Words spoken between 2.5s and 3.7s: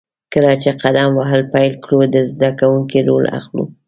کوونکي رول اخلو.